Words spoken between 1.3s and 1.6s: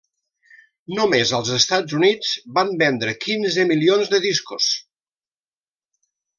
als